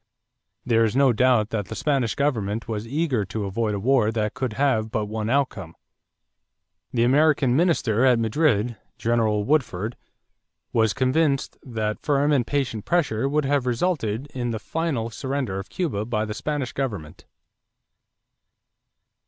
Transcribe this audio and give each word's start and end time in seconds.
There 0.65 0.83
is 0.83 0.95
no 0.95 1.13
doubt 1.13 1.51
that 1.51 1.67
the 1.67 1.75
Spanish 1.75 2.15
government 2.15 2.67
was 2.67 2.87
eager 2.87 3.23
to 3.25 3.45
avoid 3.45 3.75
a 3.75 3.79
war 3.79 4.11
that 4.11 4.33
could 4.33 4.53
have 4.53 4.89
but 4.89 5.05
one 5.05 5.29
outcome. 5.29 5.75
The 6.91 7.03
American 7.03 7.55
minister 7.55 8.03
at 8.03 8.17
Madrid, 8.17 8.77
General 8.97 9.43
Woodford, 9.43 9.95
was 10.73 10.95
convinced 10.95 11.59
that 11.61 12.01
firm 12.01 12.31
and 12.31 12.47
patient 12.47 12.83
pressure 12.83 13.29
would 13.29 13.45
have 13.45 13.67
resulted 13.67 14.25
in 14.33 14.49
the 14.49 14.57
final 14.57 15.11
surrender 15.11 15.59
of 15.59 15.69
Cuba 15.69 16.03
by 16.03 16.25
the 16.25 16.33
Spanish 16.33 16.73
government. 16.73 17.25